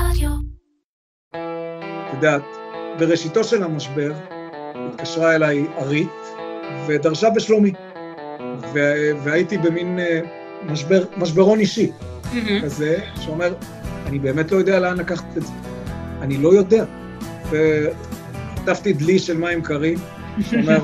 [0.00, 0.30] רדיו.
[1.30, 2.42] את יודעת,
[2.98, 4.12] בראשיתו של המשבר
[4.74, 6.08] התקשרה אליי ארית
[6.86, 7.72] ודרשה בשלומי,
[8.74, 10.20] ו- והייתי במין אה,
[10.66, 11.92] משבר, משברון אישי
[12.62, 13.54] כזה, שאומר,
[14.06, 15.52] אני באמת לא יודע לאן לקחת את זה.
[16.20, 16.84] אני לא יודע.
[17.50, 19.98] וכתבתי דלי של מים קרים,
[20.40, 20.78] שאומר,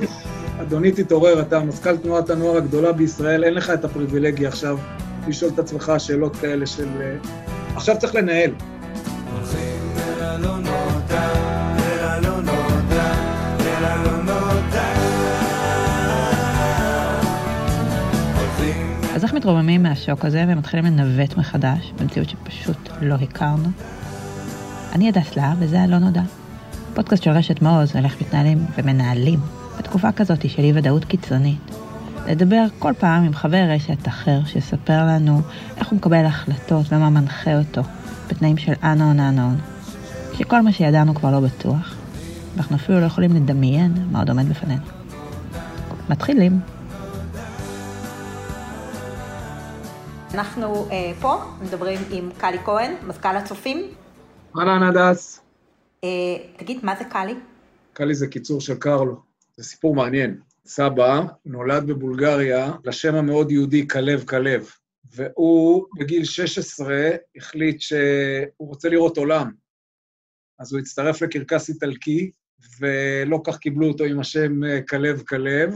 [0.62, 4.78] אדוני תתעורר, אתה מזכ"ל תנועת הנוער הגדולה בישראל, אין לך את הפריבילגיה עכשיו
[5.28, 6.88] לשאול את עצמך שאלות כאלה של...
[7.00, 7.16] אה,
[7.76, 8.50] עכשיו צריך לנהל.
[19.42, 23.68] מתרוממים מהשוק הזה ומתחילים לנווט מחדש במציאות שפשוט לא הכרנו?
[24.92, 26.22] אני הדס להב וזה הלא נודע.
[26.94, 29.40] פודקאסט של רשת מעוז על איך מתנהלים ומנהלים
[29.78, 31.58] בתקופה כזאת של אי ודאות קיצונית.
[32.26, 35.40] לדבר כל פעם עם חבר רשת אחר שיספר לנו
[35.76, 37.82] איך הוא מקבל החלטות ומה מנחה אותו
[38.30, 40.38] בתנאים של unknown unknown.
[40.38, 41.94] שכל מה שידענו כבר לא בטוח,
[42.54, 44.82] ואנחנו אפילו לא יכולים לדמיין מה עוד עומד בפנינו.
[46.08, 46.60] מתחילים.
[50.34, 53.94] אנחנו אה, פה מדברים עם קלי כהן, מזכ"ל הצופים.
[54.58, 55.40] אהלן הדס.
[56.04, 56.08] אה,
[56.56, 57.34] תגיד, מה זה קלי?
[57.92, 59.16] קאלי זה קיצור של קרלו.
[59.56, 60.40] זה סיפור מעניין.
[60.66, 64.70] סבא נולד בבולגריה לשם המאוד יהודי כלב כלב,
[65.04, 69.50] והוא בגיל 16 החליט שהוא רוצה לראות עולם.
[70.58, 72.30] אז הוא הצטרף לקרקס איטלקי,
[72.80, 75.74] ולא כך קיבלו אותו עם השם אה, כלב כלב.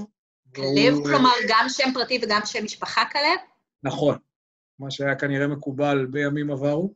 [0.54, 3.38] כלב, והוא, אה, כלומר גם שם פרטי וגם שם משפחה כלב?
[3.82, 4.18] נכון,
[4.78, 6.94] מה שהיה כנראה מקובל בימים עברו.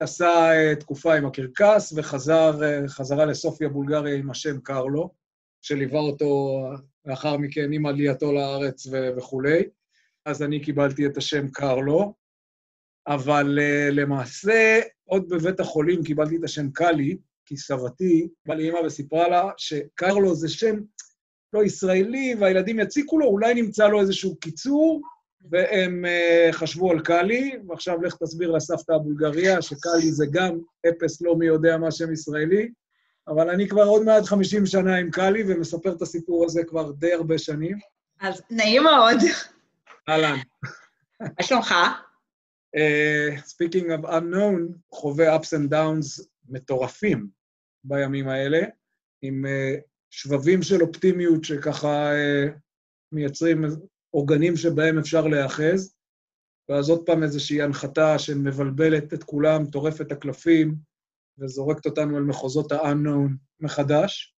[0.00, 5.10] עשה אה, תקופה עם הקרקס וחזר אה, חזרה לסופיה, בולגריה, עם השם קרלו,
[5.62, 6.60] שליווה אותו
[7.04, 9.62] לאחר מכן עם עלייתו לארץ וכולי.
[10.24, 12.14] אז אני קיבלתי את השם קרלו,
[13.06, 17.16] אבל אה, למעשה, עוד בבית החולים קיבלתי את השם קאלי,
[17.46, 20.76] כי סבתי באה לאמא וסיפרה לה שקרלו זה שם
[21.52, 25.00] לא ישראלי, והילדים יציקו לו, אולי נמצא לו איזשהו קיצור,
[25.50, 31.36] והם uh, חשבו על קאלי, ועכשיו לך תסביר לסבתא הבולגריה שקאלי זה גם אפס לא
[31.36, 32.68] מי יודע מה שם ישראלי,
[33.28, 37.12] אבל אני כבר עוד מעט 50 שנה עם קאלי ומספר את הסיפור הזה כבר די
[37.12, 37.78] הרבה שנים.
[38.20, 39.16] אז נעים מאוד.
[40.08, 40.36] אהלן.
[41.20, 41.74] מה שלומך?
[42.76, 47.28] Uh, speaking of unknown, חווה ups and downs מטורפים
[47.84, 48.60] בימים האלה,
[49.22, 52.50] עם uh, שבבים של אופטימיות שככה uh,
[53.12, 53.64] מייצרים
[54.10, 55.94] עוגנים שבהם אפשר להיאחז,
[56.68, 60.74] ואז עוד פעם איזושהי הנחתה שמבלבלת את כולם, טורפת את הקלפים,
[61.38, 63.30] וזורקת אותנו אל מחוזות ה-unknown
[63.60, 64.34] מחדש.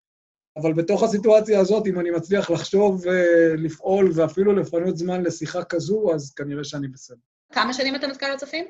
[0.57, 6.35] אבל בתוך הסיטואציה הזאת, אם אני מצליח לחשוב ולפעול ואפילו לפנות זמן לשיחה כזו, אז
[6.35, 7.17] כנראה שאני בסדר.
[7.53, 8.65] כמה שנים אתה מזכ"ל הצופים?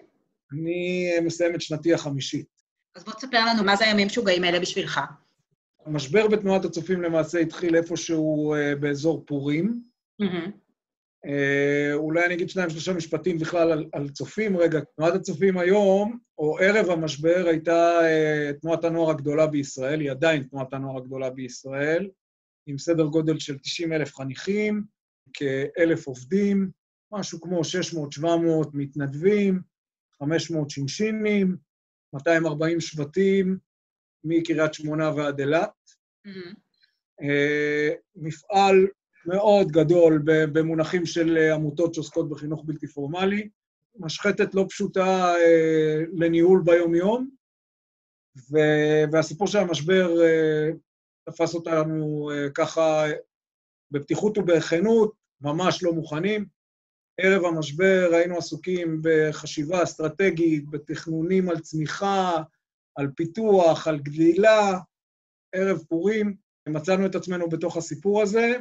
[0.53, 2.47] אני מסיים את שנתי החמישית.
[2.95, 5.01] אז בוא תספר לנו מה זה הימים משוגעים האלה בשבילך.
[5.87, 9.83] המשבר בתנועת הצופים למעשה התחיל איפשהו אה, באזור פורים.
[10.23, 10.27] אה,
[11.95, 14.57] אולי אני אגיד שניים, שלושה משפטים בכלל על, על צופים.
[14.57, 20.43] רגע, תנועת הצופים היום, או ערב המשבר, הייתה אה, תנועת הנוער הגדולה בישראל, היא עדיין
[20.43, 22.11] תנועת הנוער הגדולה בישראל,
[22.67, 24.85] עם סדר גודל של 90 אלף חניכים,
[25.33, 26.71] כאלף עובדים,
[27.13, 27.61] משהו כמו
[28.21, 28.25] 600-700
[28.73, 29.61] מתנדבים,
[30.19, 31.57] 500 שינשינים,
[32.15, 33.59] 240 שבטים,
[34.25, 35.71] מקריית שמונה ועד אילת.
[37.23, 38.87] אה, מפעל
[39.27, 43.49] מאוד גדול במונחים של עמותות שעוסקות בחינוך בלתי פורמלי,
[43.99, 47.31] משחטת לא פשוטה אה, לניהול ביום-יום,
[49.13, 50.71] והסיפור של המשבר אה,
[51.25, 53.05] תפס אותנו אה, ככה
[53.91, 56.47] בפתיחות ובכנות, ממש לא מוכנים.
[57.21, 62.43] ערב המשבר היינו עסוקים בחשיבה אסטרטגית, בתכנונים על צמיחה,
[62.97, 64.79] על פיתוח, על גדילה.
[65.55, 66.35] ערב פורים,
[66.69, 68.57] מצאנו את עצמנו בתוך הסיפור הזה,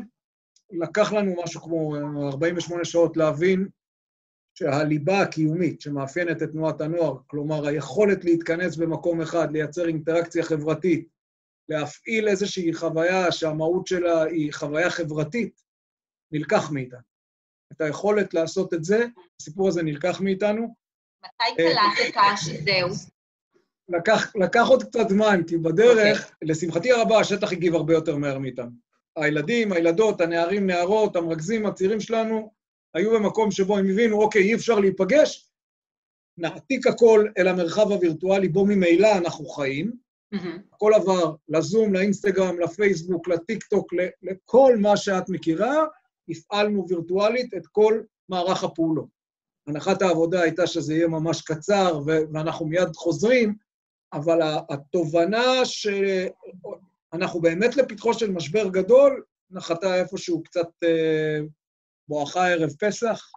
[0.72, 1.96] לקח לנו משהו כמו
[2.32, 3.68] 48 שעות להבין
[4.54, 11.08] שהליבה הקיומית שמאפיינת את תנועת הנוער, כלומר היכולת להתכנס במקום אחד, לייצר אינטראקציה חברתית,
[11.70, 15.62] להפעיל איזושהי חוויה שהמהות שלה היא חוויה חברתית,
[16.32, 17.00] נלקח מאיתנו.
[17.72, 19.06] את היכולת לעשות את זה,
[19.42, 20.76] הסיפור הזה נלקח מאיתנו.
[21.26, 22.90] מתי קלטת שזהו?
[23.90, 26.34] לקח, לקח עוד קצת זמן, כי בדרך, okay.
[26.42, 28.89] לשמחתי הרבה, השטח הגיב הרבה יותר מהר מאיתנו.
[29.16, 32.52] הילדים, הילדות, הנערים, נערות, המרכזים, הצעירים שלנו,
[32.94, 35.50] היו במקום שבו הם הבינו, אוקיי, אי אפשר להיפגש,
[36.38, 39.92] נעתיק הכל אל המרחב הווירטואלי, בו ממילא אנחנו חיים.
[40.36, 40.74] Mm-hmm.
[40.74, 45.86] הכל עבר לזום, לאינסטגרם, לפייסבוק, לטיק-טוק, לכל מה שאת מכירה,
[46.30, 49.08] הפעלנו וירטואלית את כל מערך הפעולות.
[49.68, 53.56] הנחת העבודה הייתה שזה יהיה ממש קצר, ואנחנו מיד חוזרים,
[54.14, 54.40] אבל
[54.70, 55.66] התובנה
[57.12, 61.40] שאנחנו באמת לפתחו של משבר גדול, נחתה איפשהו קצת אה,
[62.08, 63.32] בואכה ערב פסח,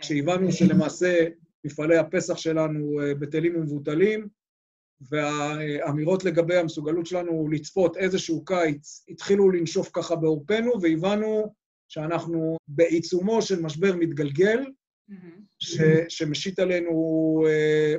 [0.00, 1.26] כשהבנו שלמעשה
[1.64, 4.28] מפעלי הפסח שלנו אה, בטלים ומבוטלים,
[5.00, 11.54] והאמירות לגבי המסוגלות שלנו לצפות איזשהו קיץ התחילו לנשוף ככה בעורפנו, והבנו
[11.88, 14.64] שאנחנו בעיצומו של משבר מתגלגל,
[15.58, 16.92] ש, שמשית עלינו
[17.48, 17.94] אה,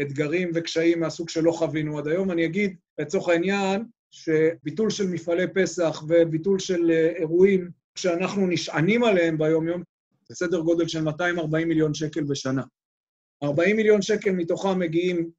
[0.00, 2.30] אתגרים וקשיים מהסוג שלא חווינו עד היום.
[2.30, 9.38] אני אגיד, לצורך העניין, שביטול של מפעלי פסח וביטול של אה, אירועים שאנחנו נשענים עליהם
[9.38, 9.82] ביום-יום,
[10.28, 12.62] זה סדר גודל של 240 מיליון שקל בשנה.
[13.42, 15.30] 40 מיליון שקל מתוכם מגיעים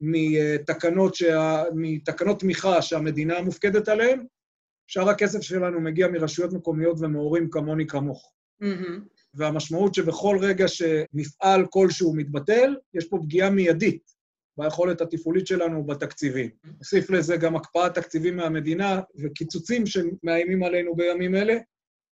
[0.00, 1.62] מתקנות, שה...
[1.74, 4.26] מתקנות תמיכה שהמדינה מופקדת עליהן,
[4.86, 8.32] שאר הכסף שלנו מגיע מרשויות מקומיות ומהורים כמוני כמוך.
[8.60, 9.04] מהמם.
[9.34, 14.13] והמשמעות שבכל רגע שמפעל כלשהו מתבטל, יש פה פגיעה מיידית
[14.58, 16.50] ביכולת התפעולית שלנו בתקציבים.
[16.78, 21.56] נוסיף לזה גם הקפאת תקציבים מהמדינה וקיצוצים שמאיימים עלינו בימים אלה,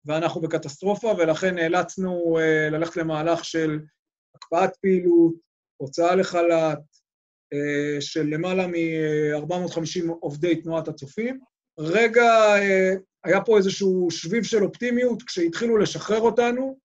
[0.07, 3.81] ואנחנו בקטסטרופה, ולכן נאלצנו uh, ללכת למהלך של
[4.35, 5.35] הקפאת פעילות,
[5.77, 6.79] הוצאה לחל"ת,
[7.55, 11.41] uh, של למעלה מ-450 עובדי תנועת הצופים.
[11.79, 16.79] רגע, uh, היה פה איזשהו שביב של אופטימיות כשהתחילו לשחרר אותנו,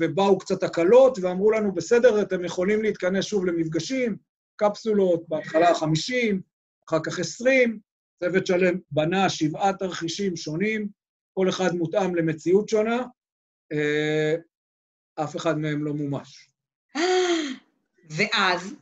[0.00, 4.16] ובאו קצת הקלות, ואמרו לנו, בסדר, אתם יכולים להתכנס שוב למפגשים,
[4.56, 6.42] קפסולות, בהתחלה 50,
[6.88, 7.78] אחר כך 20,
[8.24, 10.88] צוות שלם בנה שבעה תרחישים שונים,
[11.34, 13.02] כל אחד מותאם למציאות שונה,
[13.72, 14.34] אה,
[15.14, 16.50] אף אחד מהם לא מומש.
[18.16, 18.74] ואז,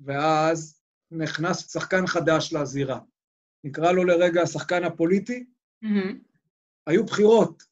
[0.00, 0.80] ואז
[1.10, 2.98] נכנס שחקן חדש לזירה.
[3.64, 5.44] נקרא לו לרגע השחקן הפוליטי.
[5.82, 6.18] מהמם.
[6.86, 7.62] היו בחירות,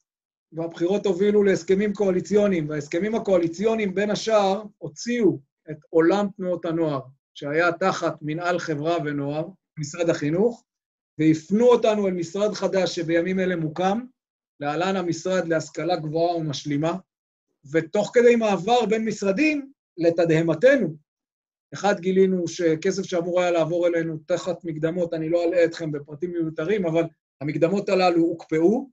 [0.51, 5.39] והבחירות הובילו להסכמים קואליציוניים, וההסכמים הקואליציוניים, בין השאר, הוציאו
[5.71, 7.01] את עולם תנועות הנוער,
[7.33, 9.47] שהיה תחת מנהל חברה ונוער,
[9.79, 10.63] משרד החינוך,
[11.19, 13.99] והפנו אותנו אל משרד חדש שבימים אלה מוקם,
[14.59, 16.93] להלן המשרד להשכלה גבוהה ומשלימה,
[17.71, 20.97] ותוך כדי מעבר בין משרדים, לתדהמתנו,
[21.73, 26.85] אחד, גילינו שכסף שאמור היה לעבור אלינו תחת מקדמות, אני לא אלאה אתכם בפרטים מיותרים,
[26.85, 27.03] אבל
[27.41, 28.89] המקדמות הללו הוקפאו,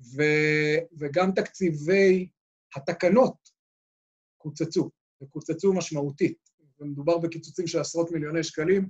[0.00, 0.22] ו,
[0.98, 2.28] וגם תקציבי
[2.76, 3.36] התקנות
[4.38, 4.90] קוצצו,
[5.22, 6.38] וקוצצו משמעותית.
[6.80, 8.88] ומדובר בקיצוצים של עשרות מיליוני שקלים,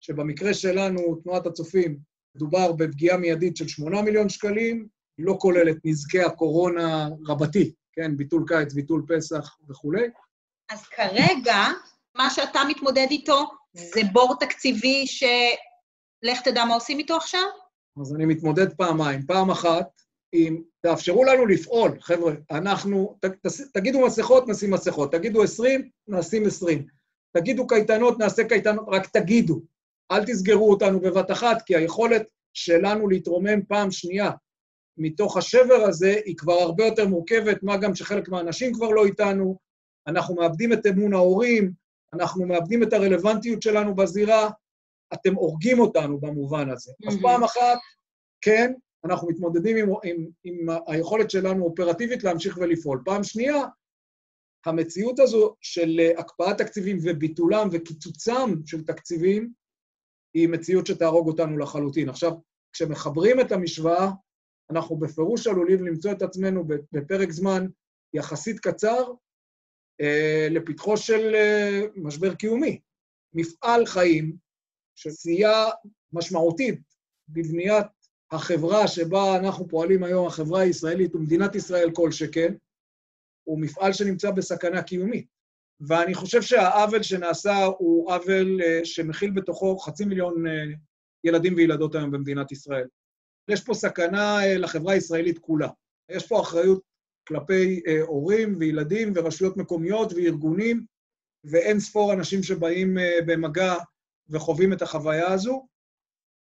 [0.00, 1.98] שבמקרה שלנו, תנועת הצופים,
[2.34, 4.88] מדובר בפגיעה מיידית של 8 מיליון שקלים,
[5.18, 10.06] לא כוללת נזקי הקורונה רבתי, כן, ביטול קיץ, ביטול פסח וכולי.
[10.70, 11.56] אז כרגע,
[12.16, 17.46] מה שאתה מתמודד איתו זה בור תקציבי שלך תדע מה עושים איתו עכשיו?
[18.00, 19.26] אז אני מתמודד פעמיים.
[19.26, 20.02] פעם אחת,
[20.34, 26.46] אם תאפשרו לנו לפעול, חבר'ה, אנחנו, ת, ת, תגידו מסכות, נשים מסכות, תגידו 20, נשים
[26.46, 26.86] 20,
[27.32, 29.60] תגידו קייטנות, נעשה קייטנות, רק תגידו.
[30.12, 32.22] אל תסגרו אותנו בבת אחת, כי היכולת
[32.54, 34.30] שלנו להתרומם פעם שנייה
[34.98, 39.58] מתוך השבר הזה היא כבר הרבה יותר מורכבת, מה גם שחלק מהאנשים כבר לא איתנו,
[40.06, 41.72] אנחנו מאבדים את אמון ההורים,
[42.12, 44.50] אנחנו מאבדים את הרלוונטיות שלנו בזירה,
[45.14, 46.92] אתם הורגים אותנו במובן הזה.
[47.08, 47.22] אז מהמם.
[47.22, 47.78] פעם אחת,
[48.40, 48.72] כן,
[49.04, 53.02] אנחנו מתמודדים עם, עם, עם היכולת שלנו אופרטיבית להמשיך ולפעול.
[53.04, 53.56] פעם שנייה,
[54.66, 59.52] המציאות הזו של אה, הקפאת תקציבים וביטולם וקיצוצם של תקציבים,
[60.34, 62.08] היא מציאות שתהרוג אותנו לחלוטין.
[62.08, 62.32] עכשיו,
[62.72, 64.10] כשמחברים את המשוואה,
[64.70, 67.66] אנחנו בפירוש עלולים למצוא את עצמנו בפרק זמן
[68.14, 69.12] יחסית קצר
[70.00, 72.80] אה, לפתחו של אה, משבר קיומי.
[73.34, 74.36] מפעל חיים
[74.94, 75.50] שסייע
[76.12, 76.80] משמעותית
[77.28, 77.86] בבניית
[78.32, 82.54] החברה שבה אנחנו פועלים היום, החברה הישראלית ומדינת ישראל כל שכן,
[83.44, 85.26] הוא מפעל שנמצא בסכנה קיומית.
[85.80, 90.64] ואני חושב שהעוול שנעשה הוא עוול אה, שמכיל בתוכו חצי מיליון אה,
[91.24, 92.86] ילדים וילדות היום במדינת ישראל.
[93.48, 95.68] יש פה סכנה אה, לחברה הישראלית כולה.
[96.10, 96.82] יש פה אחריות
[97.28, 100.84] כלפי הורים וילדים ורשויות מקומיות וארגונים,
[101.44, 102.96] ואין ספור אנשים שבאים
[103.26, 103.74] במגע
[104.28, 105.66] וחווים את החוויה הזו.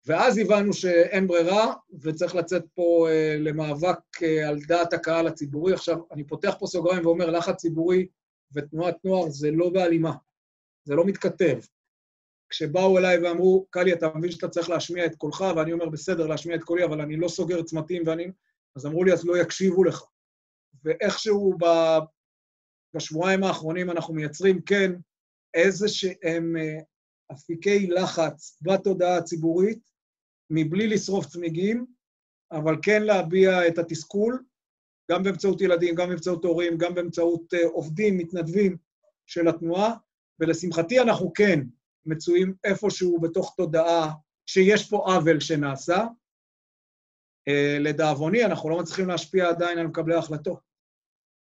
[0.09, 5.73] ואז הבנו שאין ברירה, וצריך לצאת פה אה, למאבק אה, על דעת הקהל הציבורי.
[5.73, 8.07] עכשיו, אני פותח פה סוגריים ואומר, לחץ ציבורי
[8.53, 10.12] ותנועת נוער זה לא בהלימה,
[10.85, 11.59] זה לא מתכתב.
[12.49, 16.57] כשבאו אליי ואמרו, קלי, אתה מבין שאתה צריך להשמיע את קולך, ואני אומר, בסדר, להשמיע
[16.57, 18.27] את קולי, אבל אני לא סוגר צמתים, ואני...
[18.77, 20.03] אז אמרו לי, אז לא יקשיבו לך.
[20.85, 21.65] ואיכשהו ב...
[22.95, 24.93] בשבועיים האחרונים אנחנו מייצרים, כן,
[25.55, 26.79] איזה שהם אה,
[27.33, 29.98] אפיקי לחץ בתודעה הציבורית,
[30.50, 31.87] מבלי לשרוף צמיגים,
[32.52, 34.45] אבל כן להביע את התסכול,
[35.11, 38.76] גם באמצעות ילדים, גם באמצעות הורים, גם באמצעות uh, עובדים, מתנדבים
[39.26, 39.95] של התנועה,
[40.40, 41.61] ולשמחתי אנחנו כן
[42.07, 44.12] מצויים איפשהו בתוך תודעה
[44.47, 46.05] שיש פה עוול שנעשה.
[47.49, 50.61] אה, לדאבוני, אנחנו לא מצליחים להשפיע עדיין על מקבלי ההחלטות.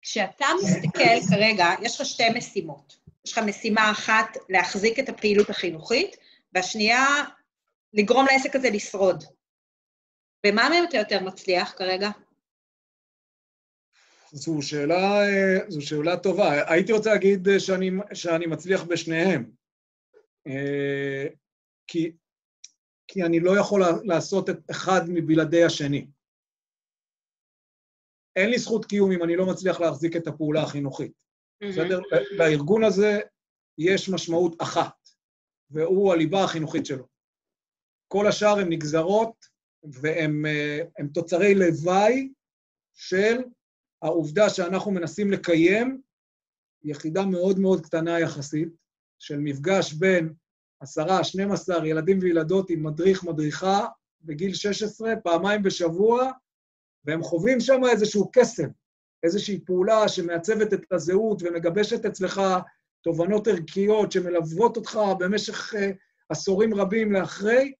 [0.01, 2.97] כשאתה מסתכל כרגע, יש לך שתי משימות.
[3.25, 6.17] יש לך משימה אחת להחזיק את הפעילות החינוכית,
[6.53, 7.05] והשנייה,
[7.94, 9.24] לגרום לעסק הזה לשרוד.
[10.46, 12.10] במה מהם אתה יותר מצליח כרגע?
[14.32, 16.74] זו שאלה, אה, זו שאלה טובה.
[16.74, 19.51] הייתי רוצה להגיד אה, שאני, שאני מצליח בשניהם.
[20.48, 21.27] אה,
[21.88, 22.12] כי,
[23.08, 26.08] כי אני לא יכול לעשות את אחד מבלעדי השני.
[28.36, 31.24] אין לי זכות קיום אם אני לא מצליח להחזיק את הפעולה החינוכית.
[31.63, 32.00] בסדר?
[32.32, 33.20] לארגון הזה
[33.77, 35.10] יש משמעות אחת,
[35.70, 37.16] והוא הליבה החינוכית שלו.
[38.07, 39.45] כל השאר הם נגזרות
[39.83, 40.45] והם
[41.13, 42.29] תוצרי לוואי
[42.93, 43.37] של
[44.01, 46.01] העובדה שאנחנו מנסים לקיים
[46.83, 48.69] יחידה מאוד מאוד קטנה יחסית,
[49.19, 50.33] של מפגש בין
[50.79, 53.85] עשרה, 12 ילדים וילדות עם מדריך, מדריכה,
[54.21, 56.31] בגיל 16, פעמיים בשבוע,
[57.05, 58.67] והם חווים שם איזשהו קסם,
[59.23, 62.41] איזושהי פעולה שמעצבת את הזהות ומגבשת אצלך
[63.01, 65.77] תובנות ערכיות שמלוות אותך במשך uh,
[66.29, 67.73] עשורים רבים לאחרי,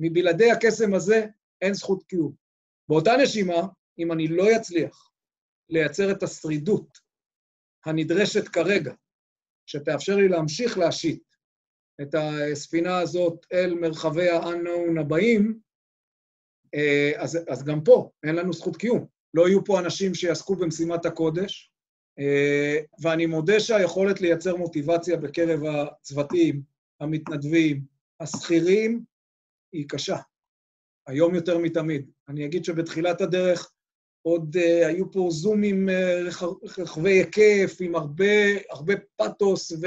[0.00, 1.26] מבלעדי הקסם הזה
[1.62, 2.32] אין זכות קיום.
[2.88, 3.62] באותה נשימה,
[3.98, 5.10] אם אני לא אצליח
[5.68, 6.98] לייצר את השרידות
[7.86, 8.94] הנדרשת כרגע,
[9.66, 11.22] שתאפשר לי להמשיך להשיט
[12.02, 15.60] את הספינה הזאת אל מרחבי ה-unknown הבאים,
[16.74, 19.06] אה, אז, אז גם פה אין לנו זכות קיום.
[19.34, 21.72] לא יהיו פה אנשים שיעסקו במשימת הקודש,
[22.18, 26.62] אה, ואני מודה שהיכולת לייצר מוטיבציה בקרב הצוותים,
[27.00, 27.84] המתנדבים,
[28.20, 29.04] השכירים,
[29.72, 30.16] היא קשה.
[31.06, 32.10] היום יותר מתמיד.
[32.28, 33.72] אני אגיד שבתחילת הדרך
[34.22, 36.44] עוד uh, היו פה זומים uh,
[36.78, 38.24] רחבי היקף, עם הרבה,
[38.70, 39.86] הרבה פתוס, ו,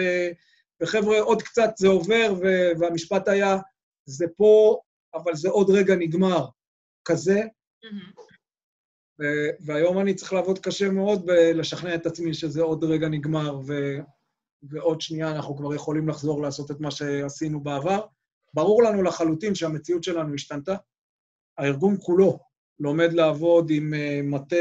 [0.82, 2.46] וחבר'ה, עוד קצת זה עובר, ו,
[2.80, 3.58] והמשפט היה,
[4.06, 4.80] זה פה,
[5.14, 6.46] אבל זה עוד רגע נגמר,
[7.06, 7.42] כזה.
[7.42, 8.22] Mm-hmm.
[9.20, 9.24] ו,
[9.66, 13.74] והיום אני צריך לעבוד קשה מאוד בלשכנע את עצמי שזה עוד רגע נגמר, ו,
[14.64, 18.06] ועוד שנייה אנחנו כבר יכולים לחזור לעשות את מה שעשינו בעבר.
[18.54, 20.76] ברור לנו לחלוטין שהמציאות שלנו השתנתה.
[21.58, 22.40] הארגון כולו
[22.80, 24.56] לומד לעבוד עם אה, מטה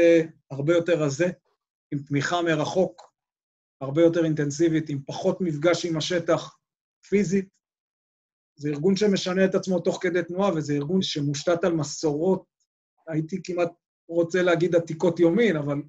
[0.51, 1.29] הרבה יותר רזה,
[1.93, 3.13] עם תמיכה מרחוק,
[3.81, 6.57] הרבה יותר אינטנסיבית, עם פחות מפגש עם השטח
[7.09, 7.49] פיזית.
[8.55, 12.45] זה ארגון שמשנה את עצמו תוך כדי תנועה, וזה ארגון שמושתת על מסורות,
[13.07, 13.69] הייתי כמעט
[14.09, 15.81] רוצה להגיד עתיקות יומין, אבל,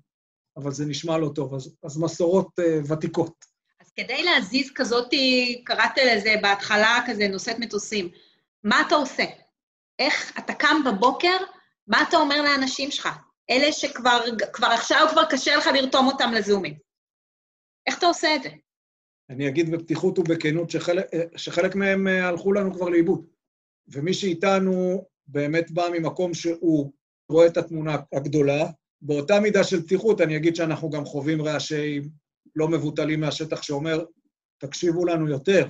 [0.56, 3.53] אבל זה נשמע לא טוב, אז, אז מסורות uh, ותיקות.
[3.96, 5.08] כדי להזיז כזאת,
[5.64, 8.08] קראת לזה בהתחלה כזה נושאת מטוסים,
[8.64, 9.24] מה אתה עושה?
[9.98, 11.36] איך אתה קם בבוקר
[11.86, 13.08] מה אתה אומר לאנשים שלך?
[13.50, 16.74] אלה שכבר כבר עכשיו כבר קשה לך לרתום אותם לזומים.
[17.86, 18.48] איך אתה עושה את זה?
[19.30, 23.26] אני אגיד בפתיחות ובכנות שחלק, שחלק מהם אה, הלכו לנו כבר לאיבוד.
[23.88, 26.92] ומי שאיתנו באמת בא ממקום שהוא
[27.28, 28.66] רואה את התמונה הגדולה.
[29.02, 32.00] באותה מידה של פתיחות, אני אגיד שאנחנו גם חווים רעשי
[32.56, 34.04] לא מבוטלים מהשטח שאומר,
[34.58, 35.68] תקשיבו לנו יותר.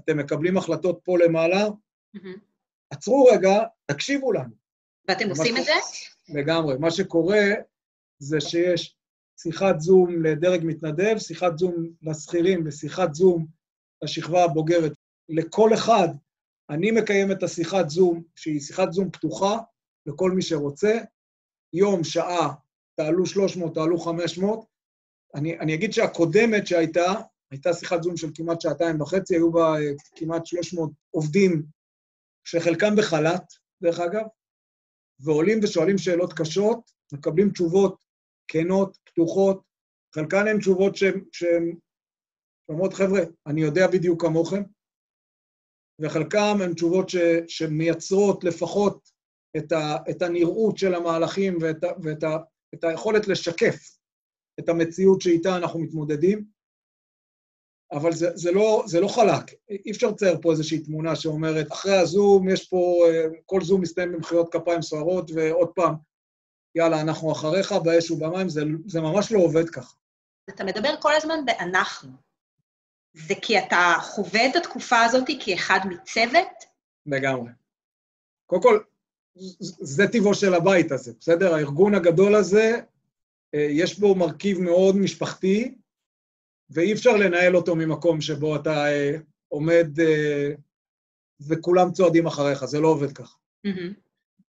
[0.00, 2.38] אתם מקבלים החלטות פה למעלה, mm-hmm.
[2.90, 4.54] עצרו רגע, תקשיבו לנו.
[5.08, 5.72] ואתם עושים את זה?
[6.28, 6.78] לגמרי.
[6.78, 7.44] מה שקורה
[8.18, 8.96] זה שיש
[9.40, 13.46] שיחת זום לדרג מתנדב, שיחת זום לשכירים ושיחת זום
[14.04, 14.92] לשכבה הבוגרת.
[15.28, 16.08] לכל אחד,
[16.70, 19.58] אני מקיים את השיחת זום, שהיא שיחת זום פתוחה
[20.06, 20.98] לכל מי שרוצה.
[21.72, 22.54] יום, שעה,
[22.96, 24.73] תעלו 300, תעלו 500.
[25.34, 27.12] אני, אני אגיד שהקודמת שהייתה,
[27.50, 31.62] הייתה שיחת זום של כמעט שעתיים וחצי, היו בה אה, כמעט 300 עובדים,
[32.44, 33.42] שחלקם בחל"ת,
[33.82, 34.24] דרך אגב,
[35.20, 38.04] ועולים ושואלים שאלות קשות, מקבלים תשובות
[38.48, 39.62] כנות, פתוחות,
[40.14, 40.96] חלקן הן תשובות
[41.32, 41.76] שהן
[42.68, 44.62] אומרות, חבר'ה, אני יודע בדיוק כמוכם,
[46.00, 47.16] וחלקן הן תשובות ש,
[47.48, 49.08] שמייצרות לפחות
[49.56, 52.36] את, ה, את הנראות של המהלכים ואת, ה, ואת ה,
[52.74, 53.98] את היכולת לשקף
[54.60, 56.44] את המציאות שאיתה אנחנו מתמודדים.
[57.92, 59.54] אבל זה, זה, לא, זה לא חלק.
[59.70, 64.12] אי אפשר לצייר פה איזושהי תמונה שאומרת, אחרי הזום יש פה, אה, כל זום מסתיים
[64.12, 65.94] במחיאות כפיים סוערות, ועוד פעם,
[66.74, 69.94] יאללה, אנחנו אחריך, באש ובמים, זה, זה ממש לא עובד ככה.
[70.50, 72.10] אתה מדבר כל הזמן ב"אנחנו".
[73.14, 76.48] זה כי אתה חווה את התקופה הזאת כאחד מצוות?
[77.06, 77.50] לגמרי.
[78.46, 78.80] קודם כל,
[79.80, 81.54] זה טבעו של הבית הזה, בסדר?
[81.54, 82.80] הארגון הגדול הזה,
[83.56, 85.74] יש בו מרכיב מאוד משפחתי,
[86.70, 89.16] ואי אפשר לנהל אותו ממקום שבו אתה אה,
[89.48, 90.50] עומד אה,
[91.48, 93.36] וכולם צועדים אחריך, זה לא עובד ככה.
[93.66, 93.94] Mm-hmm.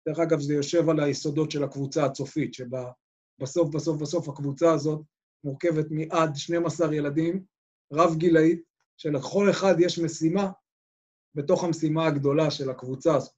[0.07, 2.91] דרך אגב, זה יושב על היסודות של הקבוצה הצופית, שבה
[3.39, 3.69] בסוף,
[4.01, 5.01] בסוף, הקבוצה הזאת
[5.43, 7.43] מורכבת מעד 12 ילדים,
[7.93, 8.61] רב-גילאית,
[8.97, 10.51] שלכל אחד יש משימה
[11.35, 13.33] בתוך המשימה הגדולה של הקבוצה הזאת.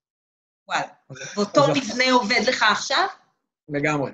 [0.67, 0.87] וואלה.
[1.09, 3.07] ואותו מבנה עובד לך עכשיו?
[3.69, 4.11] לגמרי.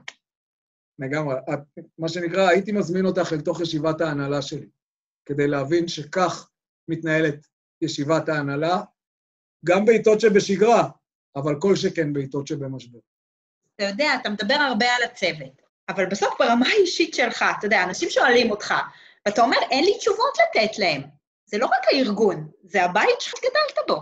[1.00, 1.36] לגמרי.
[1.53, 1.60] את,
[1.98, 4.68] מה שנקרא, הייתי מזמין אותך אל תוך ישיבת ההנהלה שלי,
[5.25, 6.50] כדי להבין שכך
[6.88, 7.48] מתנהלת
[7.82, 8.82] ישיבת ההנהלה,
[9.65, 10.89] גם בעיתות שבשגרה,
[11.36, 13.00] אבל כל שכן בעיתות שבמשבר.
[13.75, 18.10] אתה יודע, אתה מדבר הרבה על הצוות, אבל בסוף ברמה האישית שלך, אתה יודע, אנשים
[18.10, 18.74] שואלים אותך,
[19.25, 21.01] ואתה אומר, אין לי תשובות לתת להם.
[21.46, 23.96] זה לא רק הארגון, זה הבית שגדלת בו.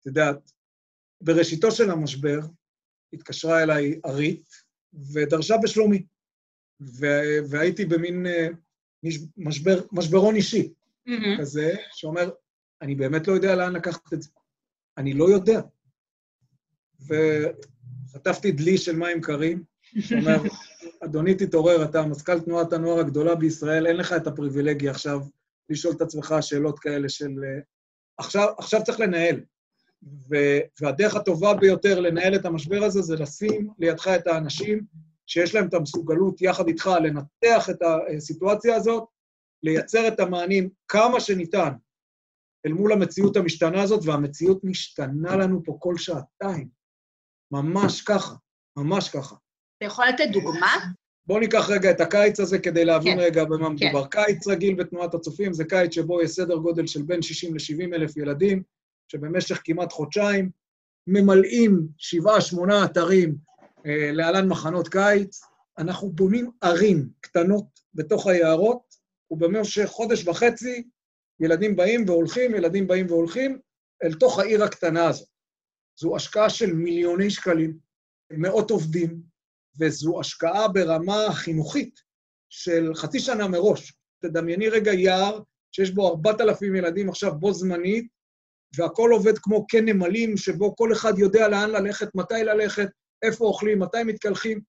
[0.00, 0.52] את יודעת,
[1.20, 2.38] בראשיתו של המשבר
[3.12, 4.67] התקשרה אליי ארית
[5.12, 6.02] ודרשה בשלומי,
[6.80, 8.26] ו- והייתי במין
[9.02, 10.72] מש- משבר, משברון אישי
[11.38, 12.30] כזה, שאומר,
[12.82, 14.30] אני באמת לא יודע לאן לקחת את זה.
[14.98, 15.60] אני לא יודע.
[17.00, 19.64] וחטפתי דלי של מים קרים,
[20.00, 20.36] שאומר,
[21.04, 25.20] אדוני, תתעורר, אתה מזכ"ל תנועת הנוער הגדולה בישראל, אין לך את הפריבילגיה עכשיו
[25.70, 27.30] לשאול את עצמך שאלות כאלה של...
[27.44, 27.60] אה,
[28.18, 29.40] עכשיו, עכשיו צריך לנהל.
[30.02, 30.36] ו,
[30.80, 34.84] והדרך הטובה ביותר לנהל את המשבר הזה זה לשים לידך את האנשים
[35.26, 37.78] שיש להם את המסוגלות יחד איתך לנתח את
[38.16, 39.04] הסיטואציה הזאת,
[39.62, 41.72] לייצר את המענים כמה שניתן
[42.66, 46.68] אל מול המציאות המשתנה הזאת, והמציאות משתנה לנו פה כל שעתיים.
[47.50, 48.34] ממש ככה,
[48.76, 49.36] ממש ככה.
[49.76, 50.76] אתה יכול לתת דוגמה?
[51.26, 53.72] בואו ניקח רגע את הקיץ הזה כדי להבין כן, רגע במה כן.
[53.72, 54.06] מדובר.
[54.06, 58.16] קיץ רגיל בתנועת הצופים זה קיץ שבו יש סדר גודל של בין 60 ל-70 אלף
[58.16, 58.62] ילדים,
[59.08, 60.50] שבמשך כמעט חודשיים
[61.06, 63.36] ממלאים שבעה, שמונה אתרים
[63.86, 65.40] אה, להלן מחנות קיץ.
[65.78, 68.94] אנחנו בונים ערים קטנות בתוך היערות,
[69.30, 70.88] ובמשך חודש וחצי
[71.40, 73.58] ילדים באים והולכים, ילדים באים והולכים,
[74.02, 75.28] אל תוך העיר הקטנה הזאת.
[76.00, 77.78] זו השקעה של מיליוני שקלים,
[78.30, 79.22] מאות עובדים,
[79.80, 82.00] וזו השקעה ברמה חינוכית
[82.48, 83.92] של חצי שנה מראש.
[84.22, 85.40] תדמייני רגע יער
[85.72, 88.17] שיש בו 4,000 ילדים עכשיו בו זמנית,
[88.76, 92.88] והכול עובד כמו קן נמלים, שבו כל אחד יודע לאן ללכת, מתי ללכת,
[93.22, 94.60] איפה אוכלים, מתי מתקלחים.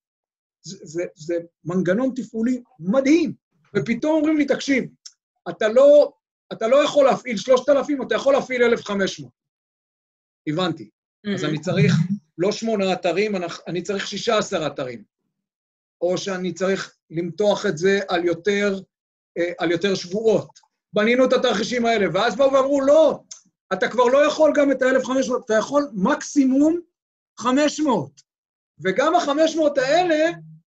[0.62, 1.36] זה, זה, זה
[1.66, 3.34] מנגנון תפעולי מדהים.
[3.76, 4.84] ופתאום אומרים לי, תקשיב,
[5.50, 6.12] אתה לא,
[6.54, 9.32] אתה לא יכול להפעיל 3,000, אתה יכול להפעיל 1,500.
[10.50, 10.90] הבנתי.
[11.36, 11.94] אז אני צריך
[12.38, 15.04] לא שמונה אתרים, אני- אני צריך 16 אתרים.
[16.02, 18.80] או שאני צריך למתוח את זה על יותר,
[19.38, 20.50] אה, על יותר שבועות.
[20.94, 23.20] בנינו את התרחישים האלה, ואז באו ואמרו, לא,
[23.74, 26.80] אתה כבר לא יכול גם את ה-1,500, אתה יכול מקסימום
[27.40, 28.22] 500.
[28.84, 30.32] וגם ה-500 האלה,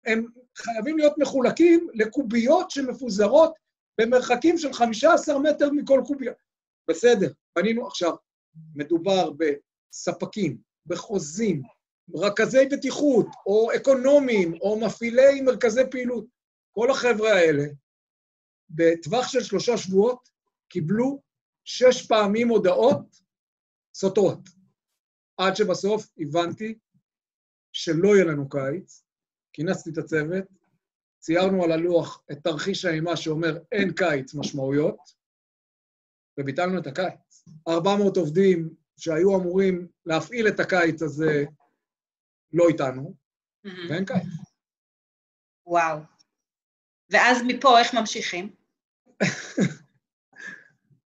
[0.07, 0.27] הם
[0.57, 3.55] חייבים להיות מחולקים לקוביות שמפוזרות
[4.01, 6.33] במרחקים של 15 מטר מכל קוביה.
[6.89, 8.13] בסדר, בנינו עכשיו,
[8.75, 11.63] מדובר בספקים, בחוזים,
[12.15, 16.25] רכזי בטיחות, או אקונומיים, או מפעילי מרכזי פעילות.
[16.73, 17.65] כל החבר'ה האלה,
[18.71, 20.29] בטווח של שלושה שבועות,
[20.69, 21.21] קיבלו
[21.73, 23.21] שש פעמים הודעות
[23.95, 24.49] סותרות.
[25.37, 26.79] עד שבסוף הבנתי
[27.73, 29.05] שלא יהיה לנו קיץ,
[29.53, 30.45] כינסתי את הצוות,
[31.19, 34.99] ציירנו על הלוח את תרחיש האימה שאומר אין קיץ משמעויות,
[36.39, 37.45] וביטלנו את הקיץ.
[37.69, 41.45] 400 עובדים שהיו אמורים להפעיל את הקיץ הזה
[42.53, 43.15] לא איתנו,
[43.65, 44.27] ואין קיץ.
[45.67, 45.99] וואו.
[47.11, 48.55] ואז מפה איך ממשיכים?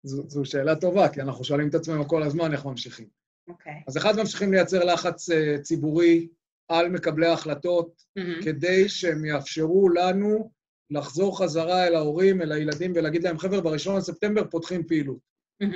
[0.03, 3.07] זו, זו שאלה טובה, כי אנחנו שואלים את עצמנו כל הזמן איך ממשיכים.
[3.47, 3.83] אוקיי.
[3.87, 6.27] אז אחד, ממשיכים לייצר לחץ אה, ציבורי
[6.67, 8.03] על מקבלי ההחלטות,
[8.43, 10.51] כדי שהם יאפשרו לנו
[10.89, 15.19] לחזור חזרה אל ההורים, אל הילדים, ולהגיד להם, חבר'ה, בראשון לספטמבר פותחים פעילות.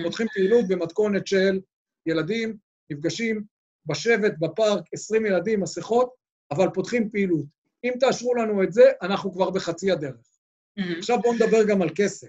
[0.03, 1.59] פותחים פעילות במתכונת של
[2.05, 2.57] ילדים
[2.91, 3.43] נפגשים
[3.85, 6.09] בשבט, בפארק, 20 ילדים, מסכות,
[6.51, 7.45] אבל פותחים פעילות.
[7.83, 10.27] אם תאשרו לנו את זה, אנחנו כבר בחצי הדרך.
[10.97, 12.27] עכשיו בואו נדבר גם על כסף.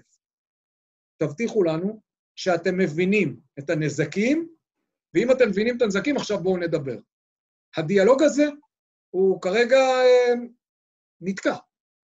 [1.17, 2.01] תבטיחו לנו
[2.35, 4.49] שאתם מבינים את הנזקים,
[5.13, 6.97] ואם אתם מבינים את הנזקים, עכשיו בואו נדבר.
[7.77, 8.45] הדיאלוג הזה
[9.09, 10.33] הוא כרגע אה,
[11.21, 11.55] נתקע.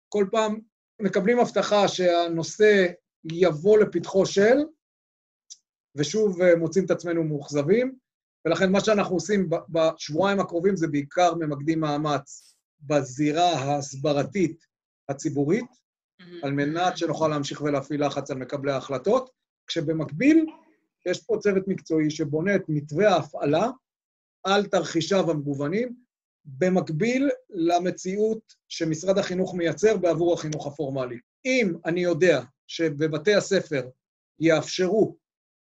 [0.09, 0.59] כל פעם
[1.01, 2.85] מקבלים הבטחה שהנושא
[3.31, 4.57] יבוא לפתחו של,
[5.95, 7.95] ושוב אה, מוצאים את עצמנו מאוכזבים,
[8.45, 14.65] ולכן מה שאנחנו עושים בשבועיים הקרובים זה בעיקר ממקדים מאמץ בזירה ההסברתית
[15.09, 15.84] הציבורית,
[16.43, 19.29] על מנת שנוכל להמשיך ולהפעיל לחץ על מקבלי ההחלטות,
[19.67, 20.45] כשבמקביל
[21.05, 23.69] יש פה צוות מקצועי שבונה את מתווה ההפעלה
[24.43, 25.95] על תרחישיו המגוונים,
[26.45, 31.17] במקביל למציאות שמשרד החינוך מייצר בעבור החינוך הפורמלי.
[31.45, 33.89] אם אני יודע שבבתי הספר
[34.39, 35.17] יאפשרו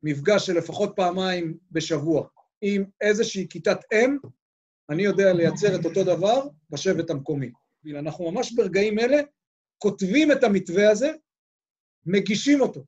[0.03, 2.29] מפגש של לפחות פעמיים בשבוע
[2.63, 4.17] עם איזושהי כיתת אם,
[4.91, 7.53] אני יודע לייצר את אותו דבר בשבט המקומי.
[7.99, 9.21] אנחנו ממש ברגעים אלה
[9.83, 11.11] כותבים את המתווה הזה,
[12.07, 12.85] מגישים אותו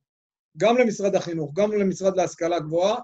[0.56, 2.96] גם למשרד החינוך, גם למשרד להשכלה גבוהה,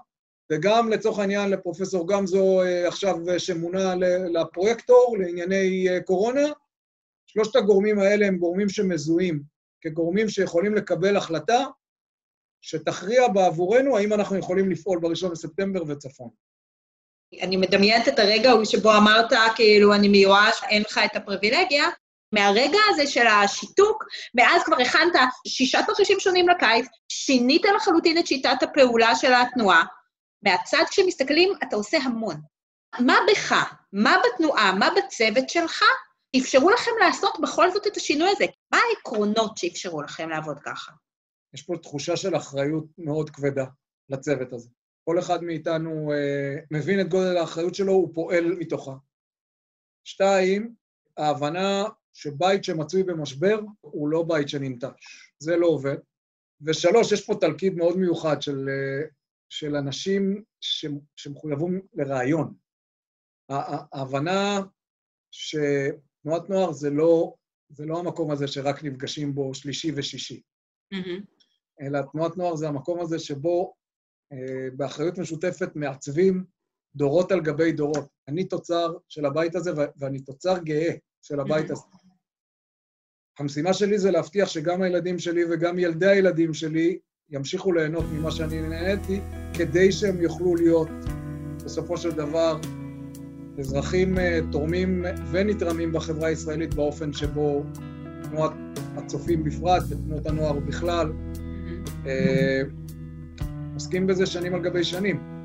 [0.51, 3.95] וגם לצורך העניין לפרופסור גמזו אה, עכשיו אה, שמונה
[4.33, 6.47] לפרויקטור לענייני אה, קורונה.
[7.27, 9.43] שלושת הגורמים האלה הם גורמים שמזוהים
[9.81, 11.65] כגורמים שיכולים לקבל החלטה
[12.61, 16.29] שתכריע בעבורנו האם אנחנו יכולים לפעול ב-1 בספטמבר וצפון.
[17.41, 21.83] אני מדמיינת את הרגע שבו אמרת, כאילו, אני מיואש, אין לך את הפריבילגיה.
[22.31, 24.03] מהרגע הזה של השיתוק,
[24.35, 25.13] מאז כבר הכנת
[25.47, 29.83] שישה תרחישים שונים לקיץ, שינית לחלוטין את שיטת הפעולה של התנועה.
[30.43, 32.41] מהצד כשמסתכלים, אתה עושה המון.
[32.99, 33.53] מה בך,
[33.93, 35.83] מה בתנועה, מה בצוות שלך,
[36.37, 38.45] אפשרו לכם לעשות בכל זאת את השינוי הזה?
[38.71, 40.91] מה העקרונות שאפשרו לכם לעבוד ככה?
[41.53, 43.65] יש פה תחושה של אחריות מאוד כבדה
[44.09, 44.69] לצוות הזה.
[45.03, 48.93] כל אחד מאיתנו אה, מבין את גודל האחריות שלו, הוא פועל מתוכה.
[50.03, 50.73] שתיים,
[51.17, 55.33] ההבנה שבית שמצוי במשבר הוא לא בית שננטש.
[55.39, 55.97] זה לא עובד.
[56.61, 59.07] ושלוש, יש פה תלכיד מאוד מיוחד של, אה,
[59.49, 62.53] של אנשים ש, שמחויבים לרעיון.
[63.49, 64.59] ההבנה
[65.31, 67.33] שתנועת נוער זה לא,
[67.69, 70.41] זה לא המקום הזה שרק נפגשים בו שלישי ושישי.
[71.81, 73.73] אלא תנועת נוער זה המקום הזה שבו
[74.33, 76.45] אה, באחריות משותפת מעצבים
[76.95, 78.09] דורות על גבי דורות.
[78.27, 81.81] אני תוצר של הבית הזה ואני תוצר גאה של הבית הזה.
[83.39, 88.61] המשימה שלי זה להבטיח שגם הילדים שלי וגם ילדי הילדים שלי ימשיכו ליהנות ממה שאני
[88.61, 89.21] נהניתי,
[89.53, 90.89] כדי שהם יוכלו להיות
[91.65, 92.59] בסופו של דבר
[93.59, 97.63] אזרחים אה, תורמים ונתרמים בחברה הישראלית באופן שבו
[98.23, 98.51] תנועת
[98.95, 101.11] הצופים בפרט ותנועות הנוער בכלל
[102.05, 102.61] אה,
[103.73, 105.41] עוסקים בזה שנים על גבי שנים.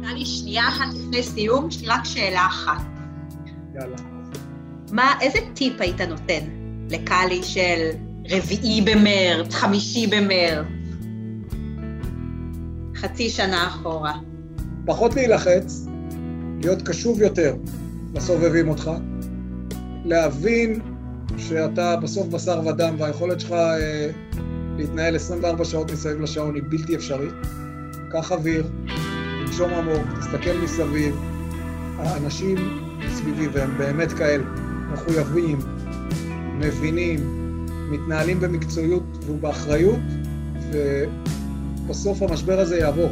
[0.00, 2.82] נראה לי שנייה אחת לפני סיום, יש לי רק שאלה אחת.
[3.74, 4.13] יאללה.
[4.94, 6.40] מה, איזה טיפ היית נותן
[6.90, 7.90] לקאלי של
[8.30, 10.66] רביעי במרץ, חמישי במרץ?
[12.96, 14.12] חצי שנה אחורה.
[14.86, 15.86] פחות להילחץ,
[16.62, 17.56] להיות קשוב יותר
[18.14, 18.90] לסובבים אותך,
[20.04, 20.80] להבין
[21.38, 24.10] שאתה בסוף בשר ודם והיכולת שלך אה,
[24.76, 27.34] להתנהל 24 שעות מסביב לשעון היא בלתי אפשרית.
[28.10, 28.66] קח אוויר,
[29.46, 31.16] תנשום עמוק, תסתכל מסביב.
[31.98, 32.56] האנשים
[33.14, 34.44] סביבי, והם באמת כאלה,
[34.94, 35.58] מחויבים,
[36.58, 37.20] מבינים,
[37.90, 40.00] מתנהלים במקצועיות ובאחריות,
[40.70, 43.10] ובסוף המשבר הזה יעבור.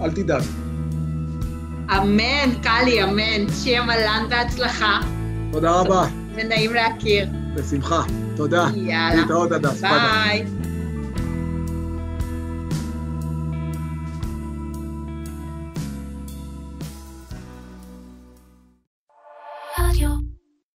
[0.00, 0.42] אל תדאג.
[1.90, 3.52] אמן, קאלי, אמן.
[3.62, 5.00] שיהיה מלן בהצלחה.
[5.52, 6.06] תודה רבה.
[6.34, 7.28] ונעים להכיר.
[7.54, 8.02] בשמחה.
[8.36, 8.66] תודה.
[8.74, 9.14] יאללה.
[9.14, 9.80] להתראות, הדס.
[9.80, 10.59] ביי.